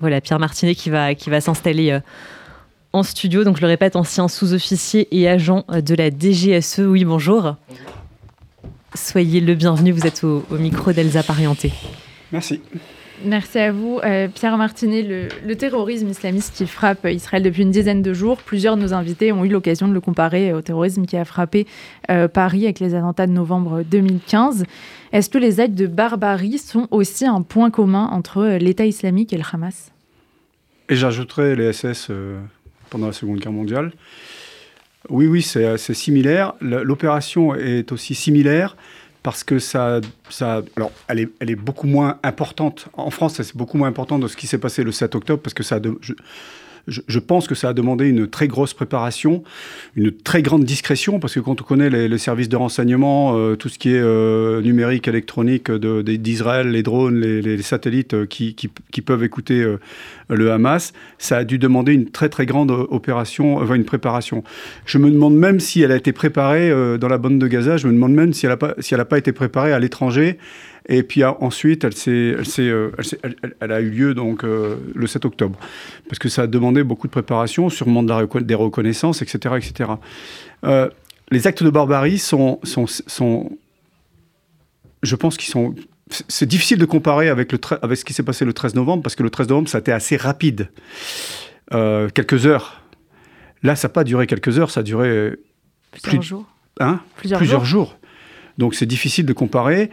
[0.00, 2.00] Voilà, Pierre Martinet qui va, qui va s'installer euh,
[2.92, 3.44] en studio.
[3.44, 6.80] Donc, je le répète, ancien sous-officier et agent euh, de la DGSE.
[6.80, 7.56] Oui, bonjour.
[8.94, 11.72] Soyez le bienvenu, vous êtes au, micro d'Elsa Parienté.
[12.32, 12.60] Merci.
[13.24, 14.00] Merci à vous.
[14.04, 18.76] Euh, Pierre Martinet, le, terrorisme islamiste qui frappe Israël depuis une dizaine de jours, plusieurs
[18.76, 21.66] de nos invités ont eu l'occasion de le comparer au terrorisme qui a frappé
[22.32, 24.64] Paris avec les attentats de novembre 2015.
[25.12, 29.32] Est-ce que les actes de barbarie sont aussi un point commun entre euh, l'État islamique
[29.32, 29.90] et le Hamas?
[30.88, 32.40] Et j'ajouterais les SS euh,
[32.90, 33.92] pendant la Seconde Guerre mondiale.
[35.08, 36.54] Oui, oui, c'est similaire.
[36.60, 38.76] L'opération est aussi similaire
[39.28, 40.00] parce que ça,
[40.30, 42.88] ça alors, elle est, elle est beaucoup moins importante.
[42.94, 45.52] En France, c'est beaucoup moins important de ce qui s'est passé le 7 octobre parce
[45.52, 46.14] que ça, je,
[47.18, 49.42] pense que ça a demandé une très grosse préparation,
[49.96, 53.68] une très grande discrétion, parce que quand on connaît les, services de renseignement, euh, tout
[53.68, 58.54] ce qui est euh, numérique, électronique d'Israël, les drones, les, satellites euh, qui,
[59.04, 59.64] peuvent écouter
[60.28, 64.42] le Hamas, ça a dû demander une très très grande opération, enfin une préparation.
[64.84, 67.86] Je me demande même si elle a été préparée dans la bande de Gaza, je
[67.86, 70.38] me demande même si elle n'a pas, si pas été préparée à l'étranger.
[70.88, 72.90] Et puis ah, ensuite, elle, elle, euh,
[73.22, 75.58] elle, elle, a eu lieu donc euh, le 7 octobre,
[76.08, 79.90] parce que ça a demandé beaucoup de préparation, sûrement de la, des reconnaissances, etc., etc.
[80.64, 80.88] Euh,
[81.30, 83.52] les actes de barbarie sont, sont, sont
[85.02, 85.74] je pense qu'ils sont
[86.10, 89.14] c'est difficile de comparer avec, le avec ce qui s'est passé le 13 novembre, parce
[89.14, 90.70] que le 13 novembre, ça a été assez rapide.
[91.70, 92.80] quelques heures.
[93.62, 95.34] Là, ça n'a pas duré quelques heures, ça a duré...
[95.90, 96.46] Plusieurs jours.
[96.80, 97.00] Hein?
[97.16, 97.64] Plusieurs, jours.
[97.66, 97.98] jours.
[98.56, 99.90] Donc c'est difficile de comparer.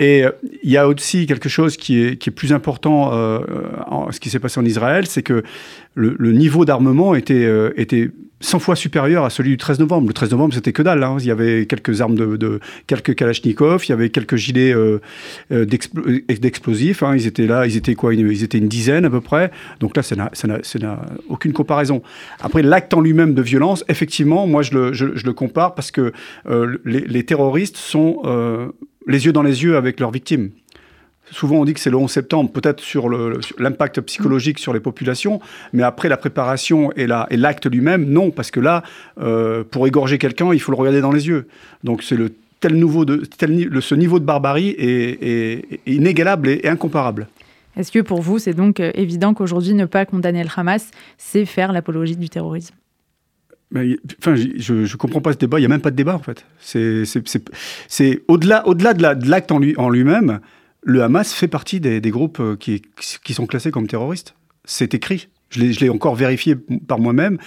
[0.00, 0.30] Et euh,
[0.62, 3.40] il y a aussi quelque chose qui est, plus important euh,
[3.86, 5.42] en ce qui s'est passé en Israël, c'est que
[5.94, 10.06] le, niveau d'armement était, euh, était 100 fois supérieur à celui du 13 novembre.
[10.08, 11.02] Le 13 novembre, c'était que dalle.
[11.02, 11.18] Hein.
[11.20, 14.74] Il y avait quelques armes de, quelques kalachnikovs, il y avait quelques gilets
[15.50, 17.02] d'explosifs.
[17.02, 17.16] Hein.
[17.16, 19.50] Ils étaient là, ils étaient quoi Ils étaient une dizaine à peu près.
[19.80, 22.00] Donc là, ça n'a aucune comparaison.
[22.40, 26.12] Après, l'acte en lui-même de violence, effectivement, moi, je le, compare parce que
[26.86, 28.22] les, terroristes sont
[29.06, 30.50] les yeux dans les yeux avec leurs victimes.
[31.30, 35.40] Souvent, on dit que c'est le 11 septembre, peut-être sur l'impact psychologique sur les populations,
[35.72, 38.82] mais après la préparation et l'acte lui-même, non, parce que là,
[39.20, 41.46] euh, pour égorger quelqu'un, il faut le regarder dans les yeux.
[41.84, 42.16] Donc, c'est
[42.58, 47.28] tel nouveau de tel, ce niveau de barbarie est, inégalable et, incomparable.
[47.76, 51.44] Est-ce que pour vous, c'est donc euh, évident qu'aujourd'hui, ne pas condamner le Hamas, c'est
[51.44, 52.74] faire l'apologie du terrorisme?
[53.74, 55.58] Enfin, je ne comprends pas ce débat.
[55.58, 56.44] Il n'y a même pas de débat, en fait.
[56.60, 60.40] C'est au-delà au -delà de l'acte en lui-même,
[60.82, 62.82] le Hamas fait partie des, des groupes euh, qui,
[63.22, 64.34] qui, sont classés comme terroristes.
[64.64, 65.28] C'est écrit.
[65.50, 66.54] Je l'ai encore vérifié
[66.86, 67.38] par moi-même,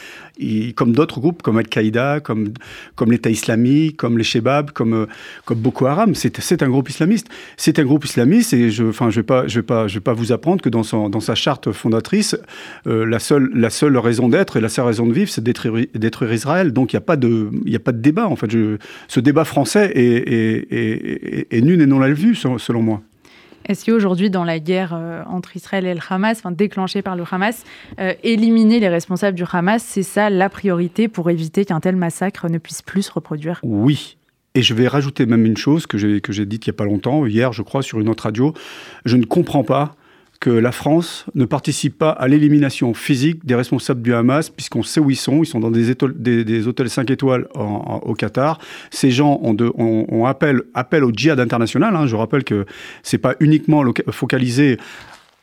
[0.76, 2.50] comme d'autres groupes, comme Al-Qaïda, comme,
[2.96, 5.06] comme l'État islamique, comme les Shebab, comme, euh,
[5.46, 6.14] comme Boko Haram.
[6.14, 7.28] C'est un groupe islamiste.
[7.56, 10.34] C'est un groupe islamiste et je ne enfin, je vais, pas, vais, vais pas vous
[10.34, 12.36] apprendre que dans, son, dans sa charte fondatrice,
[12.88, 15.88] euh, la, seule, la seule raison d'être et la seule raison de vivre, c'est détruire,
[15.96, 16.74] détruire Israël.
[16.74, 18.28] Donc il n'y a, pas de, a pas de débat.
[18.28, 18.52] En fait.
[19.08, 23.02] Ce débat français est, est, nul et non l'a vu, selon moi.
[23.66, 27.24] Est-ce qu'aujourd'hui, dans la guerre euh, entre Israël et le Hamas, enfin, déclenchée par le
[27.30, 27.64] Hamas,
[28.00, 32.50] euh, éliminer les responsables du Hamas, c'est ça la priorité pour éviter qu'un tel massacre
[32.50, 33.60] ne puisse plus se reproduire?
[33.64, 34.18] Oui.
[34.56, 37.26] Et je vais rajouter même une chose que j'ai dite il n'y a pas longtemps,
[37.26, 38.54] hier, je crois, sur une autre radio.
[39.04, 39.96] Je ne comprends pas
[40.40, 45.00] que la France ne participe pas à l'élimination physique des responsables du Hamas, puisqu'on sait
[45.00, 45.42] où ils sont.
[45.44, 48.60] Ils sont dans des, hôtels 5 étoiles au Qatar.
[48.92, 51.96] Ces gens ont, appel, au djihad international.
[51.96, 52.08] Hein.
[52.08, 52.66] Je rappelle que
[53.04, 54.78] c'est pas uniquement focalisé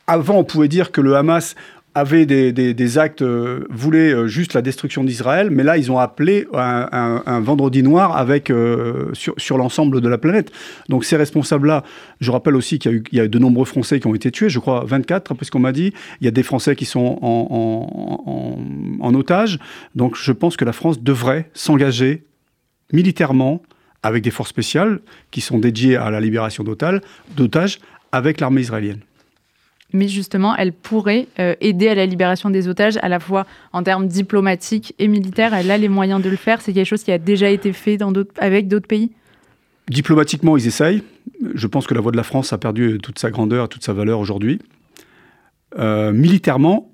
[0.07, 1.55] avant, on pouvait dire que le Hamas
[1.93, 6.47] avaient des, actes, euh, voulaient euh, juste la destruction d'Israël, mais là, ils ont appelé
[6.53, 10.51] un, vendredi noir avec, euh, sur, l'ensemble de la planète.
[10.89, 11.83] Donc ces responsables-là,
[12.21, 14.59] je rappelle aussi qu'il y, a eu, de nombreux Français qui ont été tués, je
[14.59, 15.93] crois 24, après ce qu'on m'a dit.
[16.21, 18.57] Il y a des Français qui sont en,
[18.99, 19.59] en otage.
[19.95, 22.23] Donc je pense que la France devrait s'engager
[22.93, 23.61] militairement
[24.03, 24.99] avec des forces spéciales
[25.29, 27.79] qui sont dédiées à la libération d'otages
[28.11, 29.01] avec l'armée israélienne
[29.93, 33.83] mais justement, elle pourrait euh, aider à la libération des otages, à la fois en
[33.83, 35.53] termes diplomatiques et militaires.
[35.53, 36.61] Elle a les moyens de le faire.
[36.61, 37.97] C'est quelque chose qui a déjà été fait
[38.37, 39.11] avec d'autres pays
[39.89, 41.03] Diplomatiquement, ils essayent.
[41.53, 43.93] Je pense que la voix de la France a perdu toute sa grandeur, toute sa
[43.93, 44.59] valeur aujourd'hui.
[45.77, 46.91] Euh, militairement,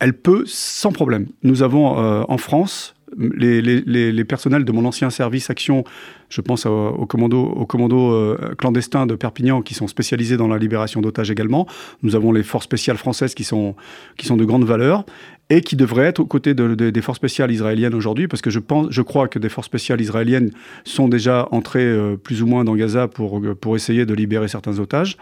[0.00, 1.26] elle peut sans problème.
[1.42, 5.84] Nous avons euh, en France les, personnels de mon ancien service action,
[6.28, 10.58] je pense aux commandos au commando, euh, clandestins de Perpignan qui sont spécialisés dans la
[10.58, 11.66] libération d'otages également.
[12.02, 13.74] Nous avons les forces spéciales françaises qui sont,
[14.16, 15.04] qui sont de grande valeur.
[15.50, 18.86] et qui devrait être aux côtés des forces spéciales israéliennes aujourd'hui, parce que je, pense,
[18.88, 20.50] je crois que des forces spéciales israéliennes
[20.84, 24.78] sont déjà entrées euh, plus ou moins dans Gaza pour, pour essayer de libérer certains
[24.78, 25.18] otages,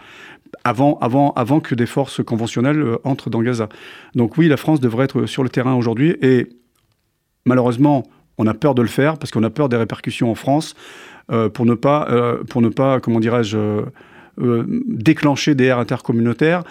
[0.63, 3.67] avant, avant, avant que des forces conventionnelles euh, entrent dans Gaza.
[4.15, 6.47] Donc oui, la France devrait être sur le terrain aujourd'hui, et
[7.45, 8.03] malheureusement,
[8.37, 10.75] on a peur de le faire, parce qu'on a peur des répercussions en France,
[11.53, 12.07] pour, ne pas,
[12.49, 13.85] pour ne pas, comment dirais-je,
[14.39, 16.63] euh, déclencher des aires intercommunautaires.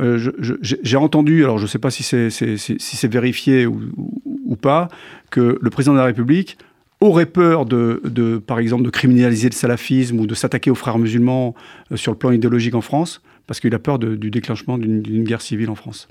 [0.00, 0.30] Euh,
[0.62, 4.88] j'ai entendu, alors je ne sais pas si c'est vérifié ou, pas,
[5.30, 6.58] que le président de la République
[7.00, 11.54] aurait peur de, par exemple, de criminaliser le salafisme ou de s'attaquer aux frères musulmans
[11.90, 15.42] euh, sur le plan idéologique en France, parce qu'il a peur du déclenchement d'une guerre
[15.42, 16.08] civile en France.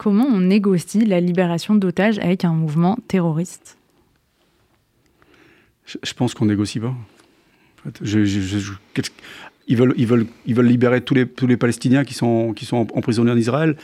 [0.00, 3.76] Comment on négocie la libération d'otages avec un mouvement terroriste?
[5.84, 6.94] Je, pense qu'on négocie pas.
[9.68, 13.76] Ils veulent, libérer tous les, Palestiniens qui sont, qui sont emprisonnés en Israël.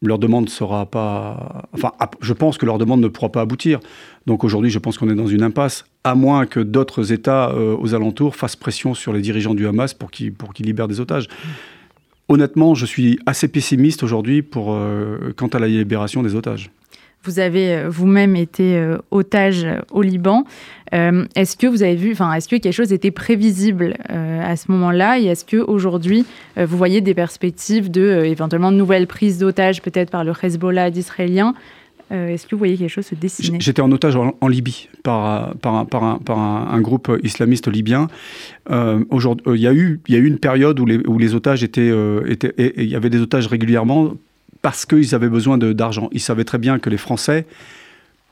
[0.00, 1.68] Leur demande sera pas.
[1.74, 1.92] Enfin,
[2.22, 3.80] je pense que leur demande ne pourra pas aboutir.
[4.24, 7.76] Donc aujourd'hui, je pense qu'on est dans une impasse, à moins que d'autres États euh,
[7.78, 11.28] aux alentours fassent pression sur les dirigeants du Hamas pour qu'ils libèrent des otages.
[12.28, 16.70] Honnêtement, je suis assez pessimiste aujourd'hui pour euh, quant à la libération des otages.
[17.24, 20.44] Vous avez euh, vous-même été euh, otage au Liban.
[20.92, 25.18] Est-ce que vous avez vu, enfin, est-ce que quelque chose était prévisible à ce moment-là?
[25.18, 26.24] Et est-ce que aujourd'hui,
[26.56, 30.90] vous voyez des perspectives de éventuellement de nouvelles prises d'otages, peut-être par le Hezbollah
[32.10, 35.54] d'Israéliens Est-ce que vous voyez quelque chose se dessiner J'étais en otage en, Libye par,
[35.56, 38.08] par, un, par, un, par un, groupe islamiste libyen.
[39.10, 41.62] aujourd'hui, il y, a eu, y a eu une période où les, où les otages
[41.62, 41.92] étaient,
[42.26, 44.14] étaient, il y avait des otages régulièrement
[44.62, 46.08] parce qu'ils avaient besoin d'argent.
[46.12, 47.46] Ils savaient très bien que les Français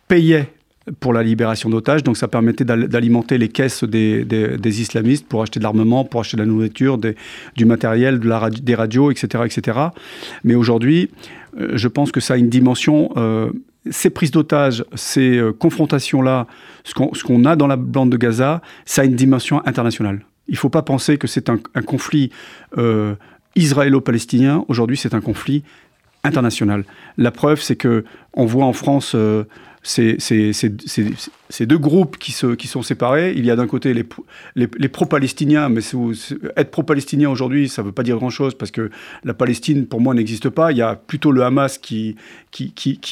[0.09, 0.53] payaient
[1.01, 5.65] pour la libération d'otages, donc ça permettait d'alimenter les caisses des, islamistes pour acheter de
[5.65, 9.45] l'armement, pour acheter de la nourriture, du matériel, des radios, etc.
[9.45, 9.79] etc.
[10.45, 11.11] Mais aujourd'hui,
[11.59, 13.11] euh, je pense que ça a une dimension...
[13.17, 13.51] Euh,
[13.89, 16.49] ces prises d'otages, ces euh, confrontations-là,
[16.83, 20.27] ce qu'on a dans la bande de Gaza, ça a une dimension internationale.
[20.49, 22.33] Il ne faut pas penser que c'est un, conflit
[23.55, 24.65] israélo-palestinien.
[24.67, 25.63] Aujourd'hui, c'est un conflit
[26.27, 26.85] international.
[27.17, 29.45] La preuve, c'est que on voit en France euh,
[29.87, 33.33] ces, deux groupes qui, sont séparés.
[33.37, 34.05] Il y a d'un côté les,
[34.55, 35.81] les, pro-palestiniens, mais
[36.57, 38.91] être pro-palestinien aujourd'hui, ça ne veut pas dire grand-chose parce que
[39.25, 40.73] la Palestine, pour moi, n'existe pas.
[40.73, 42.17] Il y a plutôt le Hamas qui,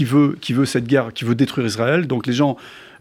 [0.00, 2.06] veut, cette guerre, qui veut détruire Israël.
[2.06, 2.56] Donc les gens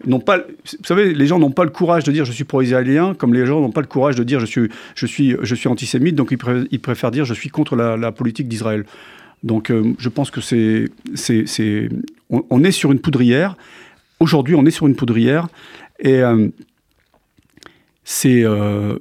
[0.05, 3.15] n'ont pas, vous savez, les gens n'ont pas le courage de dire je suis pro-israélien,
[3.15, 4.45] comme les gens n'ont pas le courage de dire je
[5.05, 8.85] suis, antisémite, donc ils, préfèrent, dire je suis contre la politique d'Israël.
[9.43, 10.85] Donc euh, je pense que c'est,
[11.15, 11.89] c'est,
[12.29, 13.57] on, est sur une poudrière.
[14.19, 15.47] Aujourd'hui, on est sur une poudrière
[15.99, 16.47] et euh,
[18.05, 18.97] c'est, euh,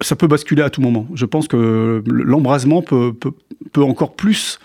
[0.00, 1.06] ça peut basculer à tout moment.
[1.14, 3.14] Je pense que l'embrasement peut,
[3.72, 4.58] peut, encore plus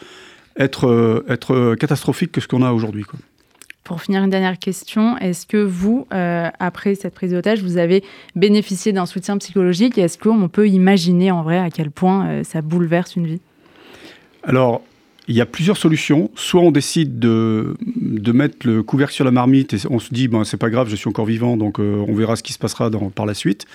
[0.57, 3.05] être, être catastrophique que ce qu'on a aujourd'hui.
[3.83, 5.17] Pour finir, une dernière question.
[5.19, 8.03] Est-ce que vous, après cette prise d'otage, vous avez
[8.35, 9.97] bénéficié d'un soutien psychologique?
[9.97, 13.41] Est-ce qu'on peut imaginer en vrai à quel point ça bouleverse une vie?
[14.47, 14.81] Alors,
[15.27, 16.31] il y a plusieurs solutions.
[16.35, 20.29] Soit on décide de, de, mettre le couvercle sur la marmite et on se dit,
[20.29, 22.59] ben, c'est pas grave, je suis encore vivant, donc euh, on verra ce qui se
[22.59, 23.65] passera par la suite.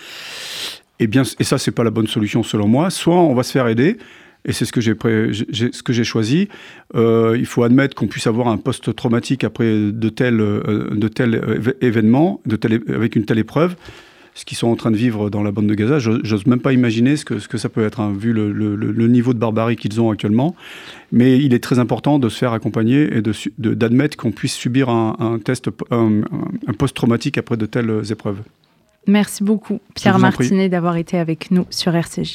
[0.99, 2.91] Et, bien, et ça, c'est pas la bonne solution selon moi.
[2.91, 3.99] Soit on va se faire aider.
[4.45, 6.49] Et c'est ce que j'ai choisi.
[6.97, 11.41] Euh, il faut admettre qu'on puisse avoir un post-traumatique après de tels euh, de tel
[11.81, 12.41] événements,
[12.89, 13.77] avec une telle épreuve
[14.34, 15.99] ce qu'ils sont en train de vivre dans la bande de Gaza.
[15.99, 19.08] J'ose même pas imaginer ce que, ce que ça peut être, hein, vu le, le,
[19.08, 20.56] niveau de barbarie qu'ils ont actuellement.
[21.11, 23.23] Mais il est très important de se faire accompagner et
[23.58, 26.22] d'admettre qu'on puisse subir un, un test, un,
[26.67, 28.39] un post-traumatique après de telles épreuves.
[29.06, 32.31] Merci beaucoup, Pierre Martinet, d'avoir été avec nous sur RCJ.